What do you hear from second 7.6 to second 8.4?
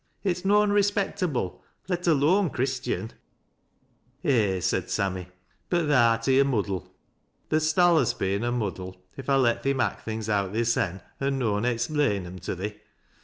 alius be